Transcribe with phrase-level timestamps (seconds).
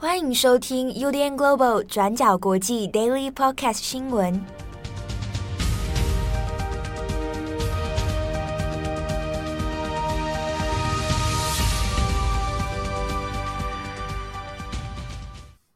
[0.00, 4.40] 欢迎收听 UDN Global 转角国际 Daily Podcast 新闻。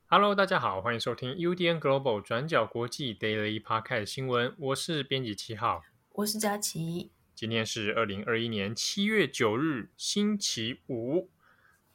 [0.07, 4.55] Hello，大家好，欢迎收听 UDN Global 转角国际 Daily Podcast 新闻。
[4.57, 5.83] 我是编辑七号，
[6.13, 7.11] 我是佳琪。
[7.35, 11.29] 今天是二零二一年七月九日，星期五。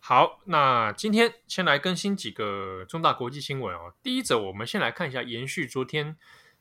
[0.09, 3.93] 好，那今天先来更新几个重大国际新闻哦。
[4.01, 6.15] 第一则，我们先来看一下延续昨天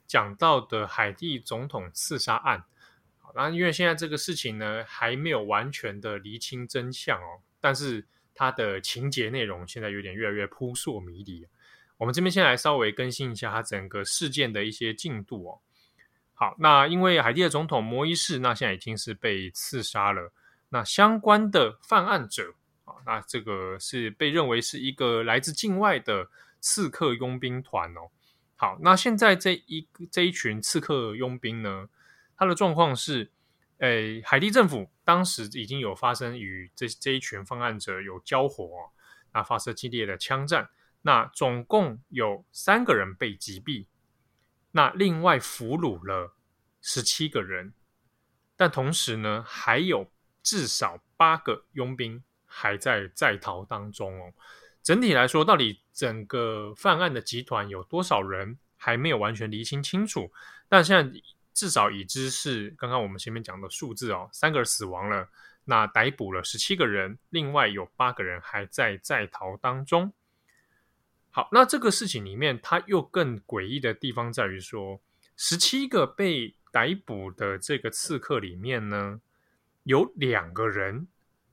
[0.05, 2.65] 讲到的海地总统刺杀案。
[3.21, 8.05] 好，那因为现在这个事情呢，还没有完全的厘清真相哦，但是
[8.35, 11.47] 它的情节内容现在有点越来越扑朔迷离。
[11.99, 15.61] 我们这边先来稍微更新一下它整个事件的一些进度哦。
[16.35, 20.33] 好，那因为海地的总统摩伊士，那现在已经是被刺杀了。
[20.69, 22.53] 那相关的犯案者。
[22.87, 28.11] 啊，那这个是被认为是一个来自境外的刺客佣兵团哦。
[28.55, 31.89] 好，那现在这一这一群刺客佣兵呢，
[32.37, 33.31] 他的状况是，
[33.79, 38.91] 诶，海地政府当时已经有发生与这这一群犯案者有交火哦，
[39.35, 40.71] 那发生激烈的枪战，
[41.03, 43.87] 那总共有三个人被击毙，
[44.71, 46.35] 那另外俘虏了
[46.81, 47.75] 十七个人，
[48.57, 50.11] 但同时呢，还有
[50.43, 52.23] 至少八个佣兵。
[52.59, 54.33] 还在在逃当中哦。
[54.83, 60.33] 整体来说，到底整个犯案的集团有多少人还没有完全厘清清楚。
[60.67, 61.21] 但现在
[61.53, 65.29] 至少已知是刚刚我们前面讲的数字哦，三个人死亡了，
[65.65, 70.11] 那逮捕了十七个人，另外有八个人还在在逃当中。
[71.31, 74.99] 好，那这个事情里面，它又更诡异的地方在于说，
[75.37, 79.21] 十七个被逮捕的这个刺客里面呢，
[79.83, 81.09] 有两个人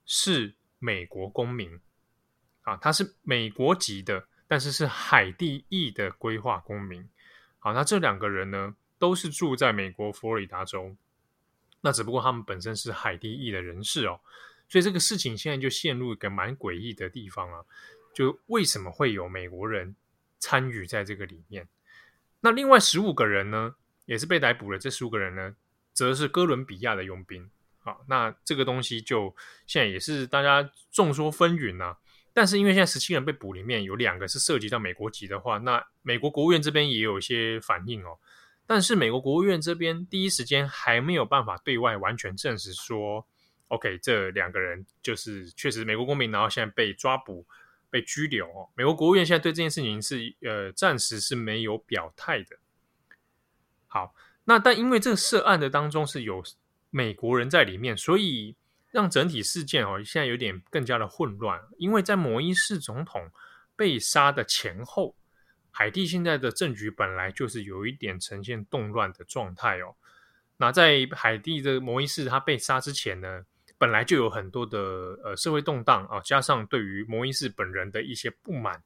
[0.05, 0.55] 是。
[0.83, 1.79] 美国公民
[2.63, 7.09] 啊，他是美国籍的，但是是海地裔的归化公民。
[7.59, 10.93] 好，那这两个人呢，都是住在美国佛罗里达州。
[11.79, 14.19] 那只不过他们本身是海地裔的人士哦，
[14.67, 17.63] 所以这个事情现在就陷入一个蛮诡异的地方啊。
[18.13, 19.95] 就为什么会有美国人
[20.37, 21.65] 参与在这个里面？
[22.41, 23.75] 那另外十五个人呢，
[24.05, 24.77] 也是被逮捕了。
[24.77, 25.55] 这十五个人呢，
[25.93, 27.49] 则是哥伦比亚的佣兵。
[27.83, 29.35] 好，那这个东西就
[29.67, 31.97] 现在也是大家众说纷纭呐、啊。
[32.33, 38.17] 但是因为现在十七人被捕，里面有两个是涉及到美国籍的话，那美国国务院这边也有一些反应哦。
[38.65, 43.27] 但是美国国务院这边第一时间还没有办法对外完全证实说
[43.67, 47.45] ，OK，这两个人就是确实美国公民，然后现在被抓捕、
[47.89, 48.69] 被拘留哦。
[48.75, 52.57] 美国国务院现在对这件事情是呃暂时是没有表态的。
[53.87, 54.15] 好，
[54.45, 56.41] 那但因为这个涉案的当中是有。
[56.95, 58.55] 美国人在里面，所以
[58.91, 61.59] 让整体事件哦现在有点更加的混乱。
[61.79, 63.31] 因为在摩伊士总统
[63.75, 65.15] 被杀的前后，
[65.71, 69.95] 海地现在的政局本来就是有一点呈现动乱的状态哦。
[70.57, 73.43] 那在海地的摩伊士他被杀之前呢，
[73.79, 74.77] 本来就有很多的
[75.23, 78.83] 呃社会动荡啊，加上对于摩伊士本人的一些不满，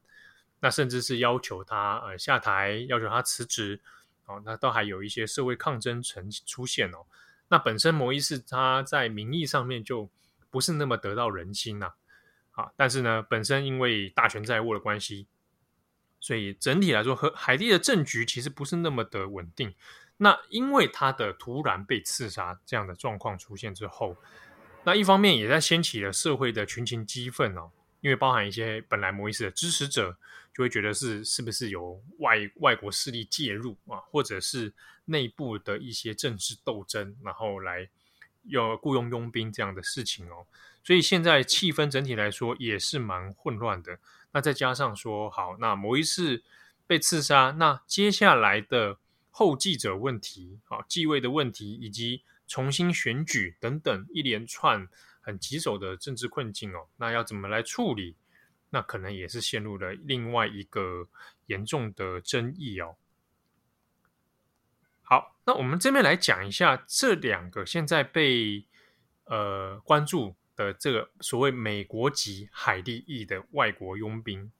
[0.61, 3.77] 那甚至是要求他呃下台，要求他辞职
[4.27, 7.05] 哦，那都还有一些社会抗争呈出现哦。
[7.49, 10.09] 那本身摩伊斯他在民意上面就
[10.49, 11.93] 不是那么得到人心呐，
[12.51, 15.27] 啊，但是呢，本身因为大权在握的关系，
[16.19, 19.73] 所以整体来说，和海地的政局其实不是那么的稳定。
[20.17, 24.17] 那因为他的突然被刺杀这样的状况出现之后，
[24.83, 27.71] 那一方面也在掀起了社会的群情激愤哦。
[28.01, 30.17] 因为包含一些本来摩伊斯的支持者，
[30.57, 34.73] 就会觉得是是不是有外外国势力介入啊，或者是
[35.05, 37.87] 内部的一些政治斗争，然后来
[38.45, 40.47] 要雇佣佣兵这样的事情哦。
[40.83, 43.99] 所以现在气氛整体来说也是蛮混乱的。
[44.31, 46.41] 那再加上说好，那某一次
[46.87, 48.97] 被刺杀，那接下来的
[49.29, 54.87] 后继者问题啊，继位的问题，以及重新选举等等一连串。
[55.19, 58.15] 很棘手的政治困境哦，那要怎么来处理？
[58.69, 61.07] 那可能也是陷入了另外一个
[61.45, 62.95] 严重的争议哦。
[65.01, 68.65] 好，那我们这边来讲一下这两个现在被
[69.25, 74.51] 呃关注的这个所谓美国籍海地裔的外国佣兵。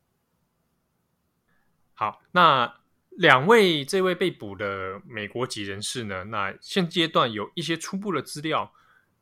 [1.94, 2.80] 好，那
[3.12, 6.24] 两位这位被捕的美国籍人士呢？
[6.26, 8.74] 那现阶段有一些初步的资料。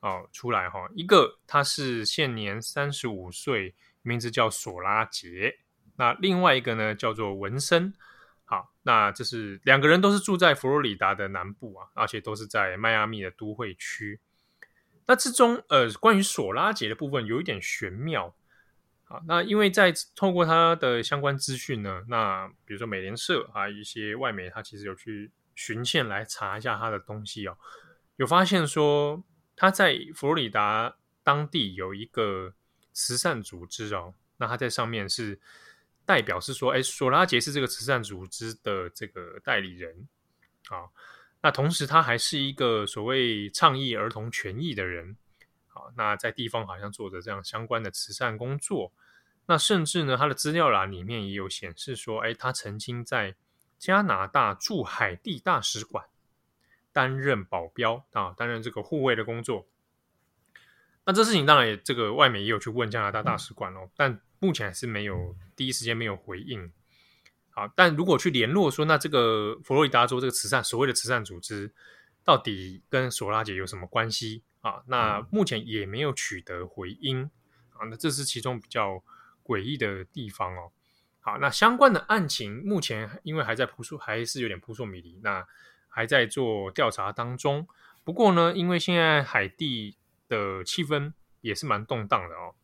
[0.02, 3.74] 哦，出来哈，一个他是现年三十五岁，
[4.06, 5.57] 名字叫索拉杰。
[5.98, 7.94] 那另外一个呢，叫做文森。
[8.46, 14.19] 好，那这是两个人都是住在佛罗里达的南部啊，而且都是在迈阿密的都会区。
[15.07, 18.36] 那之中，呃，关于索拉杰的部分有一点玄妙。
[19.04, 27.58] 好，那因为在透过他的相关资讯呢，那比如说美联社啊，一些外媒，他其实有去循线来查一下他的东西哦，
[28.18, 29.24] 有发现说
[29.56, 32.54] 他在佛罗里达当地有一个
[32.96, 35.40] 慈善组织哦，那他在上面是
[36.04, 40.08] 代表是说，哎，索拉杰是这个慈善组织的这个代理人
[40.70, 40.90] 啊，
[41.42, 45.16] 那同时他还是一个所谓倡议儿童权益的人。
[45.76, 48.94] 啊，那在地方好像做着这样相关的慈善工作，
[49.46, 53.36] 那甚至呢，他的资料栏里面也有显示说，哎，他曾经在
[53.78, 56.06] 加拿大驻海地大使馆
[56.94, 59.68] 担任保镖啊，担任这个护卫的工作。
[61.06, 66.72] 那这事情当然也，这个外媒也有去问加拿大大使馆哦，但目前还是没有第一时间没有回应。
[67.52, 71.72] 好，但如果去联络说，那这个佛罗里达州这个慈善所谓的慈善组织，
[72.24, 74.44] 到底跟索拉姐有什么关系？
[74.62, 77.30] 啊，那目前也没有取得回音
[77.74, 79.04] 啊，那这是其中比较
[79.44, 80.72] 诡异的地方哦。
[81.19, 85.46] 好，那相关的案情目前因为还在扑朔，还是有点扑朔迷离，那
[85.88, 87.68] 还在做调查当中。
[88.04, 89.96] 不过呢，因为现在海地
[90.27, 92.56] 的气氛也是蛮动荡的哦，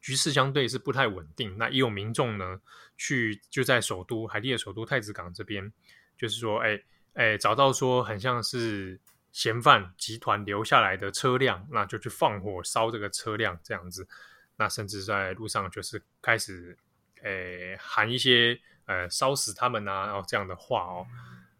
[0.00, 1.56] 局势相对是不太稳定。
[1.58, 2.60] 那也有民众呢
[2.96, 5.72] 去就在首都海地的首都太子港这边，
[6.16, 6.82] 就是说，哎
[7.14, 9.00] 哎，找到说很像是。
[9.34, 14.06] 嫌犯集团留下来的车辆，那就去放火烧这个车辆，这样子。
[14.54, 16.78] 那甚至在路上就是开始，
[17.24, 21.04] 诶、喊一些呃烧死他们啊，然后这样的话哦。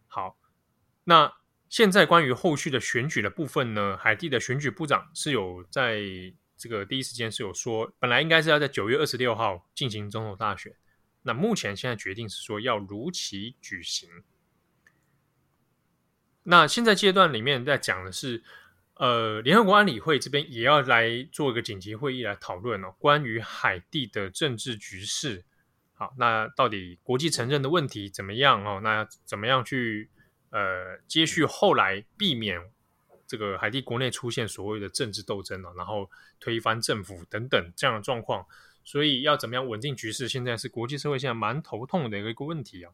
[0.07, 0.37] 好，
[1.03, 1.35] 那
[1.69, 6.01] 现在关于后续的选举的部分呢，海地的选举部长是有在
[6.57, 10.73] 这个第一时间是有说，本来应该是要在九月二十六号进行总统大选，
[11.23, 14.09] 那目前现在决定是说要如期举行。
[16.45, 18.45] 那现在阶段里面在讲的是，
[18.97, 25.45] 呃，联合国安理会这边也要来做一个紧急会议来讨论哦，关于海地的政治局势。
[25.95, 28.81] 好，那到底国际承认的问题怎么样哦？
[28.83, 30.11] 那怎么样去
[30.55, 32.59] 呃接续后来避免
[33.27, 35.75] 这个海地国内出现所谓的政治斗争啊？
[35.77, 36.09] 然后
[36.39, 38.47] 推翻政府等等这样的状况。
[38.85, 42.93] 所以要怎么样稳定局势，现在是国际社会现在蛮头痛的一个一个问题啊。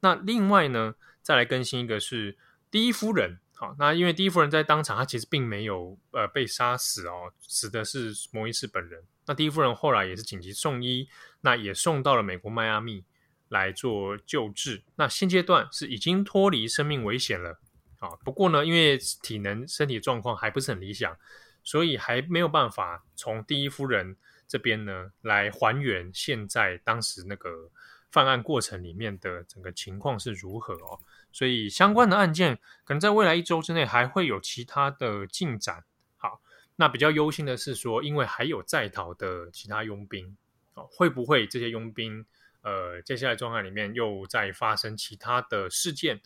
[0.00, 2.36] 那另外呢，再来更新一个是。
[2.68, 9.04] 第一夫人，好，那因为第一夫人在当场，她其实并没有呃被杀死哦，死的是摩伊士本人。
[9.24, 11.08] 那第一夫人后来也是紧急送医，
[11.42, 13.04] 那也送到了美国迈阿密
[13.48, 14.82] 来做救治。
[14.96, 17.60] 那现阶段是已经脱离生命危险了，
[17.98, 21.16] 啊，不过呢，因为体能身体状况还不是很理想，
[21.62, 24.16] 所以还没有办法从第一夫人
[24.48, 27.70] 这边呢来还原现在当时那个
[28.10, 30.98] 犯案过程里面的整个情况是如何哦。
[31.32, 35.84] 所以相关的案件可能在未来一周之内还会有其他的进展。
[36.16, 36.40] 好，
[36.76, 40.36] 那比较忧心的是说，因为还有在逃的其他佣兵，
[40.74, 42.24] 哦，会不会这些佣兵，
[42.66, 46.20] 呃，接下来状态里面又再发生其他的事件，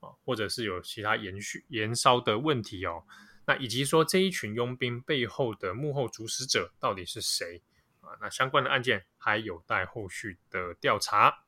[0.00, 3.04] 啊，或者是有其他延续延烧的问题哦？
[3.46, 7.62] 那以及说这一群佣兵背后的幕后主使者到底是谁？
[8.00, 11.44] 啊，那相关的案件还有待后续的调查。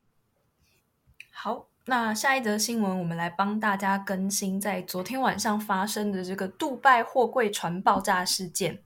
[1.33, 1.67] 好。
[1.89, 8.83] 那下一则新闻，我们来帮大家更新在昨天晚上发生的这个杜拜货柜船爆炸事件。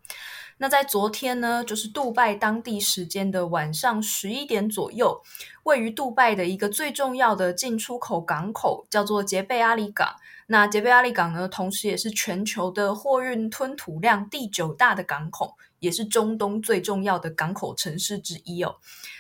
[0.61, 5.19] 那在昨天呢，就是杜拜当地时间的晚上十一点左右，
[5.63, 10.07] 位于杜拜的一个最重要的进出口港口叫做杰贝阿里港。
[10.45, 18.75] 那杰贝阿里港呢，同时也是全球的货运吞吐量第九大的港口，也是中东最重要的港口城市之一哦。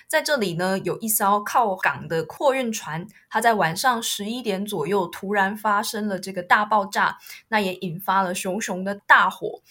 [0.07, 7.17] 在这里呢，有一艘靠港的货运船，它在晚上十一点左右突然发生了这个大爆炸，
[7.47, 9.61] 那也引发了熊熊的大火。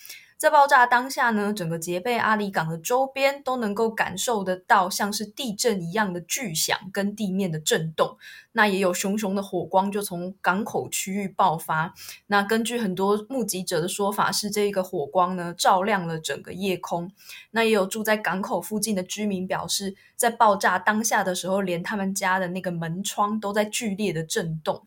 [0.41, 8.17] 在爆炸当下呢，整个杰贝阿里港的周边都能够感受得到像是地震一样的巨响跟地面的震动。
[8.53, 11.93] 那也有熊熊的火光就从港口区域爆发。
[12.29, 17.13] 那根据很多目击者的说法，是这个火光呢照亮了整个夜空。
[17.51, 24.87] 那也有住在港口附近的居民表示，在爆炸当下的时候，连他们家的那个门窗都在剧烈的震动。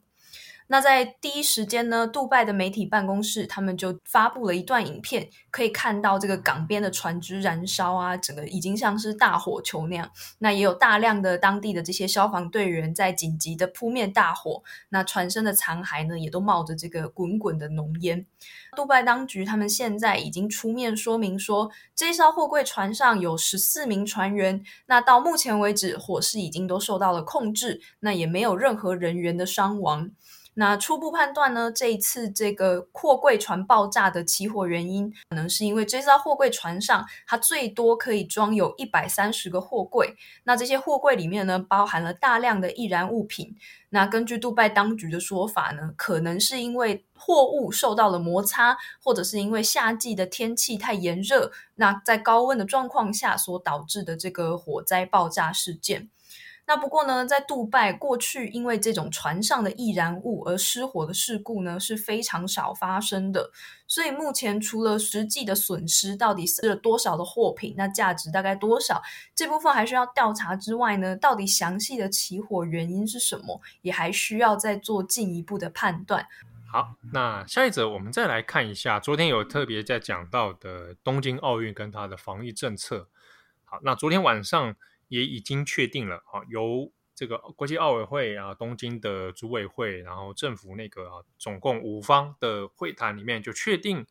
[0.67, 10.09] 那在第一时间呢，杜拜的媒体办公室他们就发布了一段影片，可以看到这个港边的船只燃烧啊，整个已经像是大火球那样。
[10.39, 14.63] 那也有大量的当地的这些消防队员在紧急的扑灭大火。
[14.89, 18.25] 那船身的残骸呢，也都冒着这个滚滚的浓烟。
[18.75, 24.63] 杜拜当局他们现在已经出面说明说，这艘货柜船上有十四名船员。
[24.87, 30.09] 那到目前为止，火势已经都受到了控制，那也没有任何人员的伤亡。
[30.55, 43.55] 那初步判断呢，这一次这个货柜船爆炸的起火原因，可能是因为这艘货柜船上它最多可以装有一百三十个货柜，那这些货柜里面呢，包含了大量的易燃物品。
[43.89, 56.09] 那根据杜拜当局的说法呢，可能是因为货物受到了摩擦，或者是因为夏季的天气太炎热，那在高温的状况下所导致的这个火灾爆炸事件。
[56.65, 63.51] 那不过呢，在杜拜过去，因为这种船上的易燃物而失火的事故呢，是非常少发生的。
[63.85, 69.03] 所以目前除了实际的损失到底是了多少的货品，那价值大概多少，
[69.35, 76.25] 这部分还需要调查之外呢，到底详细的起火原因是什么，也还需要再做进一步的判断。
[76.71, 83.09] 好，那下一则我们再来看一下，昨天有特别在讲到的东京奥运跟它的防疫政策。
[83.65, 84.73] 好，那昨天晚上。
[85.07, 94.05] 也已经确定了啊，由这个国际奥委会啊、东京的组委会，然后政府那个啊，总共五方的会谈里面就确定，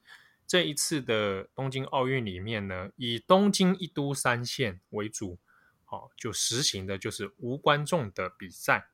[0.47, 5.37] 这一次的东京奥运里面呢，以东京一都三县为主，
[5.85, 8.87] 好，就实行的就是无观众的比赛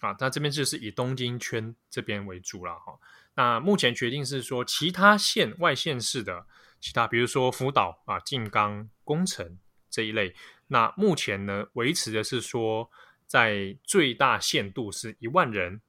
[0.00, 0.14] 啊。
[0.18, 2.98] 那这边就是以东京圈这边为主了哈。
[3.34, 6.46] 那目前决定是说，其他县外县市的
[6.78, 10.34] 其他，比如说福岛啊、静冈、宫城这一类。
[10.68, 12.90] 那目前呢，维持的是说，
[13.26, 15.80] 在最大限度是一万人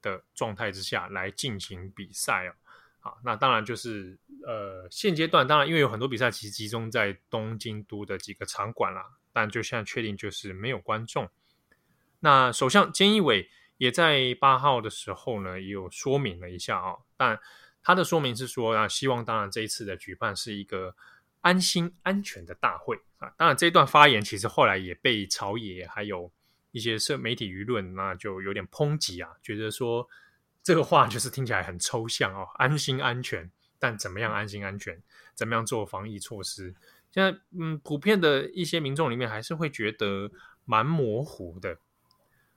[0.00, 2.54] 的状态之下来进行比赛哦。
[3.00, 11.28] 好，那当然就是呃，现阶段当然因为有很多比赛其实集中在东京都的几个场馆啦，但就现在确定就是没有观众。
[12.20, 17.40] 那首相菅义伟也在八号的时候呢，也有说明了一下啊、哦，但
[17.82, 20.94] 他的说明是说啊，希望当然这一次的举办是一个。
[21.42, 23.32] 安心安全的大会啊！
[23.36, 26.30] 当然，这段发言其实后来也被朝野还有
[26.72, 30.08] 一些社媒体舆论，那就有点抨击啊，觉得说
[30.62, 33.48] 这个话就是听起来很抽象哦，安心安全，
[33.78, 35.00] 但怎么样安心安全？
[35.34, 36.74] 怎么样做防疫措施？
[37.12, 40.30] 现在嗯，普遍的一些民众里面还是会觉得
[40.64, 41.78] 蛮模糊的。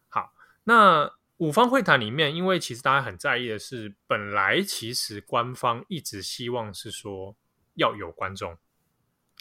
[0.08, 7.36] 好，那五方会谈里面，因为其实大家很在意的是，本来其实官方一直希望是说
[7.76, 8.58] 要有观众。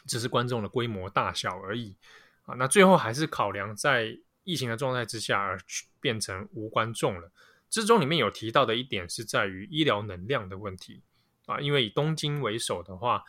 [0.07, 1.97] 只是观众的规模大小而已
[2.45, 5.59] 啊，那最后还是考量在疫情的状态之下而
[5.99, 7.33] 变成无观众了。
[7.71, 11.03] 之中里面有提到的一点是在于医疗能量的问题
[11.47, 13.25] 啊，因为以东京为首的话，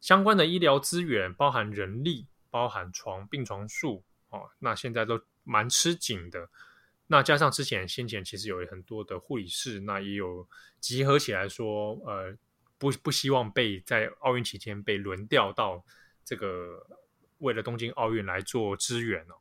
[0.00, 6.48] 相关的医疗资源包含人力、包含床、病床数哦，那现在都蛮吃紧的。
[7.08, 12.32] 那加上之前先前其实有很多的护理师，那也有集合起来说，呃，
[12.78, 15.84] 不不希望被在奥运期间被轮调到。
[16.24, 16.86] 这个
[17.38, 19.34] 为了东京奥运来做支援哦，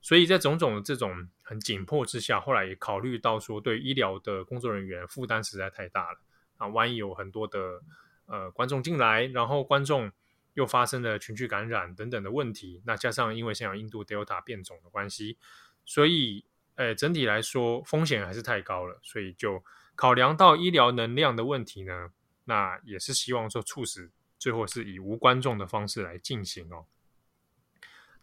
[0.00, 6.18] 所以在种种这种很紧迫之下，后来也考虑到说，对医疗的工作人员负担实在太大了
[6.56, 6.66] 啊！
[6.68, 7.82] 万一有很多的
[8.26, 10.10] 呃观众进来，然后观众
[10.54, 15.36] 又发生了群聚感染等等的问题，那加上因为现在有印度 Delta 变种的关系，
[15.84, 16.44] 所以
[16.76, 19.62] 呃整体来说风险还是太高了，所以就
[19.94, 22.10] 考量到医疗能量的问题呢，
[22.44, 24.10] 那也是希望说促使。
[24.42, 26.86] 最后是以无观众的方式来进行哦，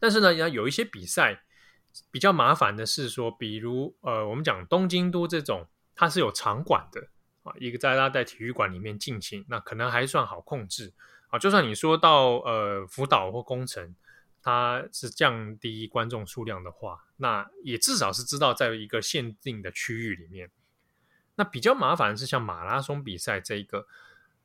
[0.02, 1.46] 但是呢，要有一些比赛
[2.12, 7.08] 比较麻烦的是说，比如呃，我们讲东京都这种，它是有场馆的
[7.44, 10.92] 啊，一个在它在体育馆里面进行，那可能还算好控制
[11.30, 11.40] 啊。
[11.40, 13.96] 就算你说到呃福岛或宫城，
[14.42, 20.52] 它是降低观众数量的话，那也至少是知道在一个限定的区域里面。
[21.36, 23.88] 那比较麻烦的是像马拉松比赛这一个。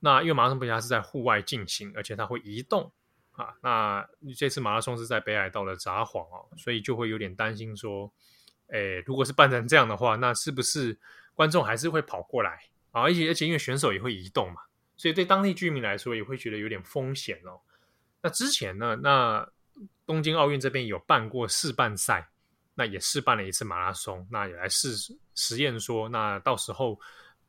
[0.04, 2.92] 那因为马拉松比赛是在户外进行，而且它会移动
[3.32, 3.54] 啊。
[3.62, 4.06] 那
[4.36, 8.12] 这次马拉松是在北海道的札幌哦，所以就会有点担心说，
[8.66, 10.98] 诶，如果是办成这样的话，那是不是
[11.32, 12.50] 观众还是会跑过来
[12.90, 13.00] 啊？
[13.00, 14.60] 而且而且因为选手也会移动嘛，
[14.94, 17.58] 所以对当地居民来说也会觉得有点风险哦。
[18.20, 19.48] 那之前呢，那
[20.04, 22.28] 东京奥运这边有办过试办赛，
[22.74, 27.00] 那也试办了一次马拉松，那也来试实验说，那到时候。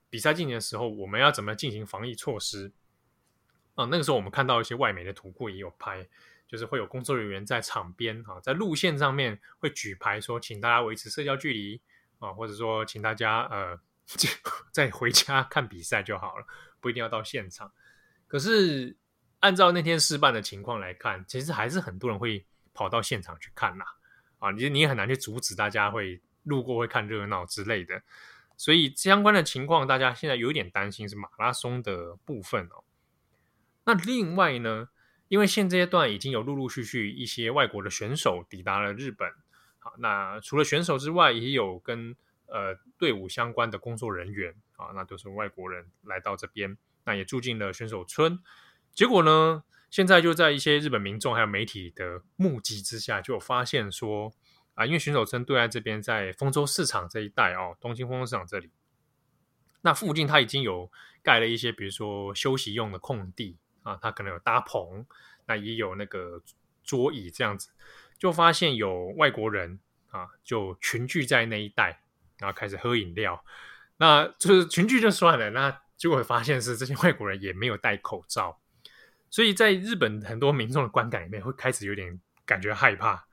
[0.10, 2.72] 比赛进行的时候，我们要怎么进行防疫措施
[3.76, 3.86] 啊？
[3.86, 6.08] 那个时候我们看到一些外媒的图库也有拍，
[6.48, 11.82] 就是会有工作人员在场边啊，在路线上面会举牌说，请大家维持社交距离
[12.20, 13.80] 啊，或者说请大家呃，
[14.72, 16.46] 再回家看比赛就好了，
[16.80, 17.72] 不一定要到现场。
[18.28, 18.96] 可是
[19.40, 23.84] 按照那天试办的情况来看，其实还是很多人会跑到现场去看呐
[24.40, 28.02] 啊，你你也很难去阻止大家会路过会看热闹之类的。
[28.58, 32.84] 所以相关的情况，大家现在有点担心是马拉松的部分哦。
[33.84, 34.90] 那另外呢，
[35.28, 39.30] 因为现阶段已经有陆陆续续一些外国的选手抵达了日本，
[39.80, 42.16] 好，那除了选手之外，也有跟
[42.48, 48.40] 呃队伍相关的工作人员啊，那都是外国人来到这边，那也住进了选手村。
[48.94, 54.34] 结果呢，现在就在一些日本民众还有媒体的目击之下，就发现说
[54.76, 58.70] 啊，因为选手村对岸这边在丰州市场这一带哦，东京丰州市场这里，
[59.82, 60.92] 那附近它已经有
[61.24, 65.06] 盖了一些，比如说休息用的空地啊，它可能有搭棚，
[65.48, 66.42] 那也有那个
[66.84, 67.70] 桌椅这样子。
[68.18, 69.80] 就发现有外国人
[70.10, 72.02] 啊，就群聚在那一带，
[72.38, 73.44] 然后开始喝饮料。
[73.98, 78.60] 那就是群聚就算了，那结果发现是这些外国人也没有戴口罩，
[79.30, 83.26] 所以在日本很多民众的观感里面会开始有点感觉害怕，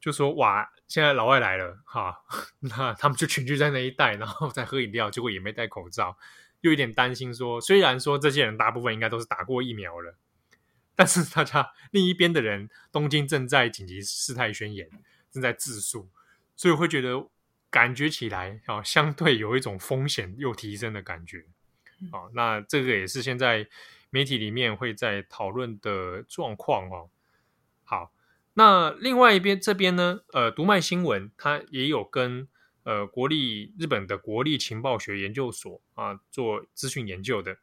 [0.00, 2.22] 就说哇，现在老外来了哈，
[2.60, 6.16] 那他们就群聚在那一带，然后再喝饮料，结果也没戴口罩，
[6.60, 10.16] 又有点担心说，虽然说这些人大部分应该都是打过疫苗了。
[10.94, 14.86] 但是大家另一边的人，东京正在紧急事态宣言，
[15.30, 16.10] 正在自述，
[16.54, 17.28] 所以会觉得
[17.70, 21.46] 感觉起来啊，相对有一种风险又提升的感觉
[22.10, 22.28] 啊。
[22.34, 23.66] 那这个也是现在
[24.10, 27.08] 媒体里面会在讨论的状况哦。
[27.84, 28.12] 好，
[28.54, 32.48] 那另外一边这边呢，呃，读卖新闻它也有跟
[32.84, 37.58] 呃国立日本的国立情报学研究所啊做资讯研究的。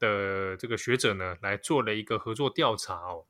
[0.00, 3.26] 的这个学者呢，来做了一个合作调查哦，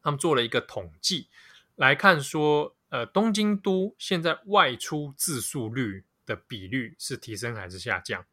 [0.00, 1.26] 他们做了一个统计，
[1.74, 8.24] 来看说，呃，东京都现在外出自述率的比率是提升还是下降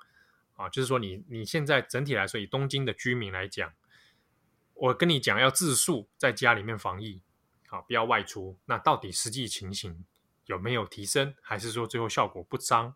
[0.58, 0.70] 啊？
[0.70, 3.74] 就是说你，你现在整体来说，以东京的居民来讲，
[4.76, 7.24] 我跟你讲要自述，在家里面防疫，
[7.70, 10.04] 好，不要外出，那到底实际情形
[10.46, 12.96] 有没有提升，还是说最后效果不彰？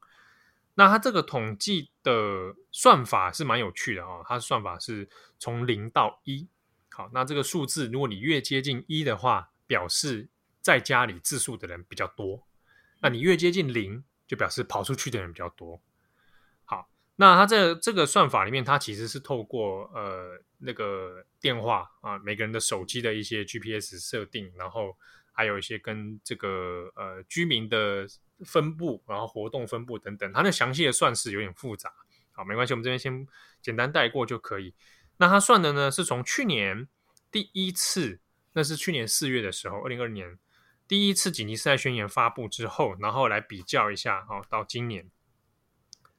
[0.73, 6.47] 那它这个统计的算法是蛮有趣的哦，它的算法是从零到一，
[6.89, 10.27] 好，那这个数字如果你越接近一的话，表示
[10.59, 12.47] 在家里自述的人比较多，
[12.99, 15.79] 那你越接近零，就表示跑出去的人比较多。
[17.15, 24.97] 那它这这个算法里面，它其实是透过呃那个电话啊，每个人的手机的一些 GPS 设定，然后
[25.31, 28.07] 还有一些跟这个呃居民的。
[28.43, 31.93] 分布，然后活动分布等等，它那详细的算式有点复杂，
[32.33, 33.25] 好，没关系，我们这边先
[33.61, 34.73] 简单带过就可以。
[35.15, 36.89] 那它算的呢，是从去年
[37.31, 38.19] 第一次，
[38.51, 40.37] 那是去年四月的时候，二零二零年
[40.89, 45.09] 第一次紧急事态宣言发布之后，然后来比较一下，哦，到今年，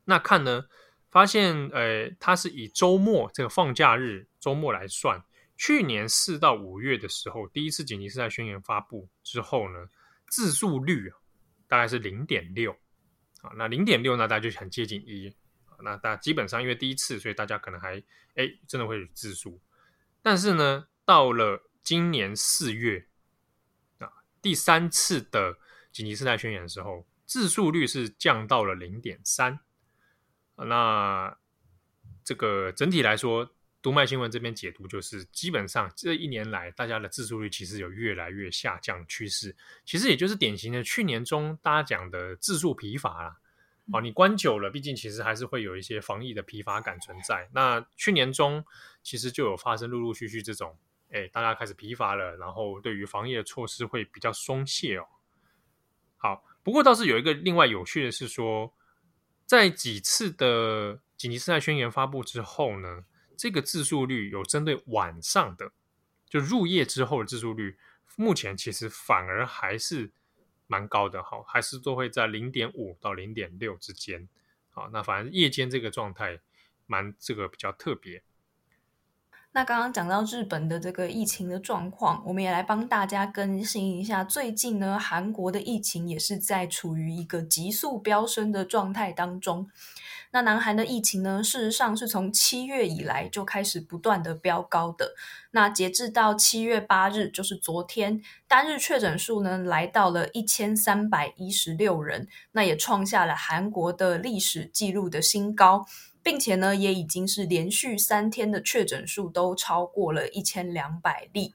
[0.07, 0.65] 那看呢，
[1.15, 5.23] 发现，呃，它是以周末这个放假日周末来算，
[5.57, 9.89] 去年四到五月的时候，第一次紧急事态宣言发布之后呢，
[10.27, 11.17] 自述率啊
[11.69, 12.73] 大概是零点六，
[13.43, 15.33] 啊，那零点六呢，大家就很接近一，
[15.85, 18.03] 那大基本上因为第一次，所以大家可能还
[18.35, 19.61] 哎真的会自述，
[20.21, 23.07] 但是呢，到了今年四月
[23.99, 24.11] 啊，
[24.43, 25.57] 第三次的
[25.93, 29.61] 紧急事态宣言的时候，自述率是降到了零点三，
[30.57, 31.37] 那
[32.25, 33.51] 这个整体来说。
[33.83, 39.55] 读卖新闻这边解读就是，基本上这一年来，大家的自述率其实有越来越下降趋势。
[39.85, 43.37] 其实也就是典型的去年中大家讲的自述疲乏啦。
[43.93, 47.47] 哦，你关久了，毕竟其实还是会有一些防疫的疲乏感存在。
[47.53, 48.65] 那去年中
[49.03, 50.75] 其实就有发生陆陆续续这种，
[51.11, 55.05] 哎，大家开始疲乏了，然后对于防疫的措施会比较松懈哦。
[56.17, 58.73] 好，不过倒是有一个另外有趣的是说，
[59.47, 63.05] 在几次的紧急事态宣言发布之后呢，
[63.37, 65.73] 这个自述率有针对晚上的，
[66.29, 67.79] 就入夜之后的自述率，
[68.17, 70.11] 目前其实反而还是
[70.67, 74.29] 蛮高的，哈，还是都会在零点五到零点六之间，
[74.71, 76.41] 好，那反正夜间这个状态
[76.87, 78.23] 蛮这个比较特别。
[79.57, 84.25] 那刚刚讲到日本的这个疫情的状况，我们也来帮大家更新一下。
[84.25, 89.69] 最近呢，韩国的疫情也是在处于一个急速飙升的状态当中。
[90.33, 95.15] 那南韩的疫情呢，事实上是从七月以来就开始不断的飙高的。
[95.53, 105.87] 那截至到七月八日，就是昨天，单日确诊数呢来到了一千三百一十六人，那也创下了韩国的历史纪录的新高。
[106.25, 111.55] 并且呢，也已经是连续三天的确诊数都超过了一千两百例。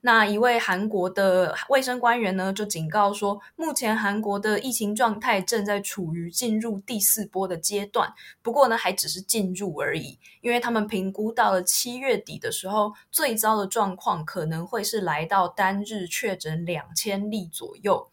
[0.00, 8.12] 那一位韩国的卫生官员呢，就警告说，目前韩国的疫情状态正在处于进入第四波的阶段。
[8.40, 18.08] 不过呢，还只是进入而已，因为他们评估到了七月底的时候，最糟的状况可能会是来到单日确诊两千例左右。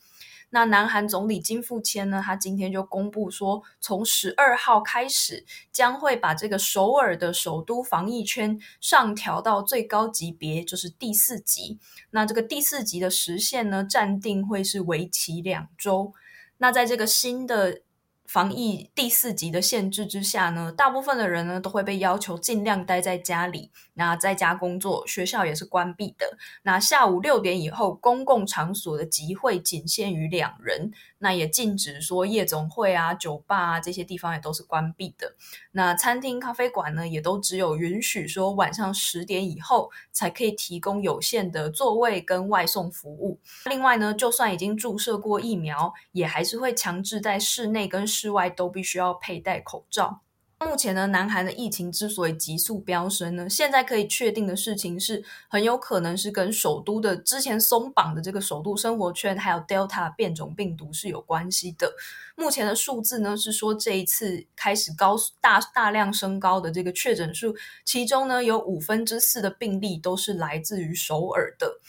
[0.55, 11.77] 那南韩总理金富谦呢，他今天就公布说，从十二号开始，将会把这个首尔的首都防疫圈上调到最高级别，就是第四级。
[12.11, 16.13] 那这个第四级的时限呢，暂定会是为期两周。
[16.59, 17.81] 那在这个新的
[18.27, 26.37] 防疫第四级的限制之下呢，大部分的人呢都会被要求尽量待在家里，那在家工作，学校也是关闭的。
[26.63, 30.91] 那下午六点以后，公共场所的集会仅限于两人，
[31.25, 35.35] 那也禁止说夜总会啊、酒吧啊这些地方也都是关闭的。
[35.71, 43.39] 那餐厅、咖啡馆呢，也都只有允许说晚上十点以后才可以提供有限的座位跟外送服务。
[43.71, 50.21] 另外呢，就算已经注射过疫苗，也还是会强制在室内跟室外都必须要佩戴口罩。
[50.57, 61.93] 目前呢，南韩的疫情之所以急速飙升呢，现在可以确定的事情是，很有可能是跟首都的之前松绑的这个首都生活圈，还有 Delta 变种病毒是有关系的。
[62.37, 71.79] 目前的数字呢是说，这一次开始高大大量升高的这个确诊数，其中呢有五分之四的病例都是来自于首尔的。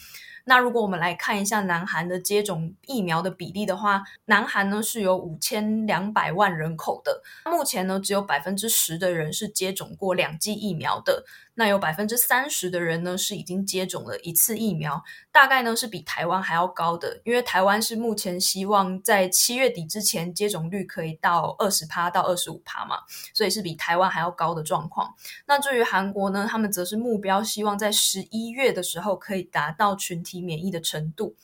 [0.48, 11.24] 那如果我们来看一下南韩的接种疫苗的比例的话，南韩呢是有五千两百万人口的，目前呢只有百分之十的人是接种过两剂疫苗的。
[11.54, 15.02] 那有百分之三十的人呢是已经接种了一次疫苗，
[15.36, 23.00] 大概呢是比台湾还要高的，因为台湾是目前希望在七月底之前接种率可以到二十趴到二十五趴嘛，
[23.34, 25.14] 所以是比台湾还要高的状况。
[25.46, 31.36] 那至于韩国呢，他们则是目标希望在十一月的时候可以达到群体免疫的程度。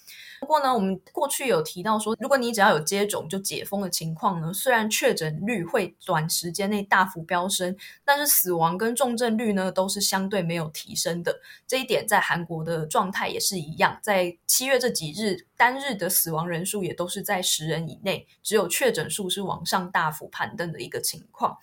[0.42, 11.40] 不过呢，我们过去有提到说，如果你只要有接种就解封的情况呢，虽然确诊率会短时间内大幅飙升，但是死亡跟重症率呢都是相对没有提升的。
[11.64, 21.56] 这一点在韩国的状态也是一样，在七月这几日单日的死亡人数也都是在十人以内，只有确诊数是往上大幅攀登的一个情况。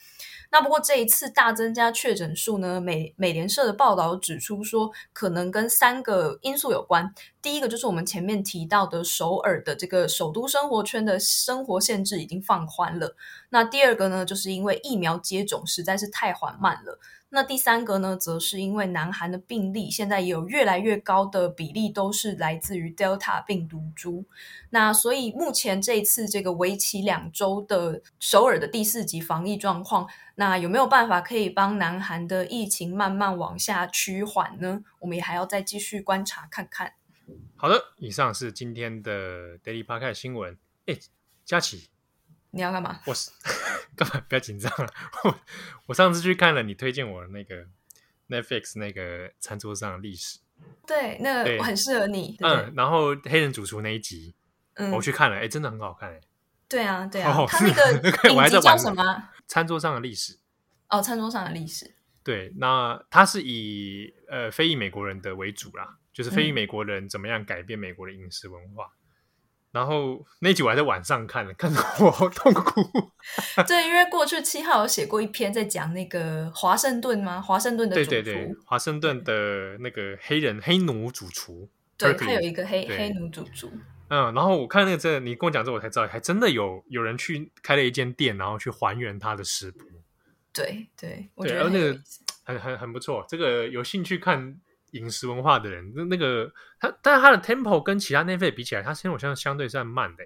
[0.49, 7.13] 那不过这一次大增加确诊数呢，美美联社的报道指出说，可能跟三个因素有关。
[7.41, 13.17] 第一个就是我们前面提到的首尔的这个首都生活圈的生活限制已经放宽了。
[13.49, 16.97] 那第二个呢，就是因为疫苗接种实在是太缓慢了。
[17.31, 24.25] 那第三个呢，则是因为南韩的病例现在也有越来越高的比例都是来自于 Delta 病毒株。
[24.71, 34.83] 那所以目前这一次这个为期两周的首尔的第四级防疫状况，那有没有办法可以帮南韩的疫情慢慢往下趋缓呢？
[34.99, 36.93] 我们也还要再继续观察看看。
[37.55, 40.57] 好的，以上是今天的 Daily Podcast 新闻。
[40.87, 40.97] 哎，
[41.45, 41.89] 佳琪。
[42.51, 42.99] 你要干嘛？
[43.05, 43.29] 我是
[43.95, 44.23] 干嘛？
[44.27, 44.93] 不要紧张了。
[45.25, 45.39] 我
[45.87, 47.65] 我上次去看了你推荐我的那个
[48.29, 50.39] Netflix 那个餐桌上的历史，
[50.87, 52.37] 对，那个很适合你。
[52.41, 54.35] 嗯，然后黑人主厨那一集，
[54.75, 56.21] 嗯，我去看了，哎，真的很好看，哎。
[56.67, 57.33] 对啊，对啊。
[57.47, 59.03] 他那个影集叫什么？
[59.47, 60.37] 餐桌上的历史。
[60.89, 61.95] 哦，餐桌上的历史。
[62.23, 68.93] 对，那它是以呃非裔美国人的为主啦，就是非裔美国人怎么样改变美国的饮食文化。
[69.71, 72.81] 然后那集我还在晚上看了，看得我好痛苦。
[73.67, 77.39] 对，因为过去七号有写过一篇在讲那个华盛顿吗？
[77.39, 83.71] 华盛顿的主厨，对对对，华盛顿的那个黑人黑奴主厨，对，他有一个黑黑奴主厨。
[84.07, 89.85] 嗯，然后我看那个真的，你跟我讲之后，我才知道，还真的有有人去开了一间店，然后去还原他的食谱。
[90.51, 91.99] 对对，我觉得那个
[92.43, 93.23] 很很很不错。
[93.29, 94.59] 这个有兴趣看。
[94.91, 100.23] 饮食文化的人，那那个他，但是他的 tempo 跟其他 Netflix 比起来，他其实我相信相对是很慢的。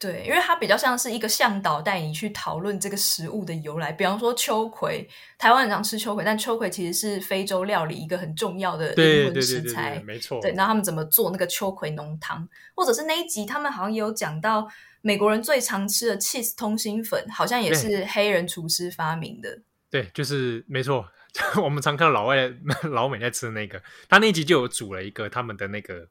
[0.00, 3.90] 对，因为他比较像是一个向导带你去讨论这个食物的由来。
[3.90, 10.40] 比方说秋葵，台湾很常吃秋葵，但秋葵其实是非洲料理一个很重要的灵魂食材，没错。
[10.40, 14.68] 对，然后他们怎么做那个秋葵浓汤，或者是那一集他们好像也有讲到
[15.00, 19.50] 美国人最常吃的 cheese 通心粉，好像也是黑人厨师发明的。
[19.90, 21.04] 对，对，就是没错。
[21.62, 22.52] 我们常看到老外、
[22.90, 26.08] 老美在吃那个，他那一集就有煮了一个他们的那个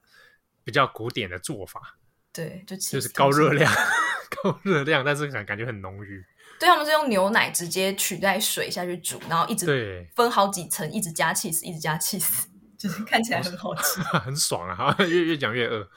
[0.64, 1.98] 比较古典的做法，
[2.34, 3.72] 对，就就是高热量、
[4.44, 6.24] 高热量，但是感感觉很浓郁。
[6.60, 12.46] 对，他们是用牛奶直接取代水下去煮，然后一直分好几层，一直加 cheese，，一直加 cheese，，
[12.78, 14.96] 就是看起来很好吃，很爽啊！
[15.00, 15.88] 越越讲越饿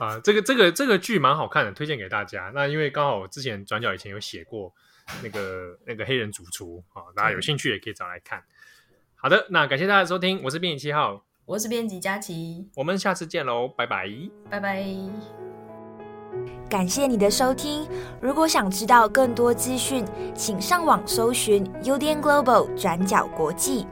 [0.00, 0.18] 啊！
[0.24, 2.50] 这个这个这个剧蛮好看的，推荐给大家。
[2.52, 4.74] 那因为刚好我之前转角以前有写过
[5.22, 8.42] 那个那个黑人主厨啊，大家有兴趣也可以找来看。
[9.20, 14.06] 好的，那感谢大家的收听，我是编辑七号，我是编辑佳琪，我们下次见喽，拜拜，
[14.48, 14.86] 拜拜，
[16.70, 17.84] 感谢你的收听。
[18.20, 20.04] 如果想知道更多资讯，
[20.36, 23.88] 请上网搜寻 UDN Global 转角国际。